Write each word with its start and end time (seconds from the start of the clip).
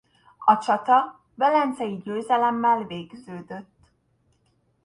A 0.45 0.57
csata 0.57 1.19
velencei 1.35 1.97
győzelemmel 1.97 2.83
végződött. 2.83 3.79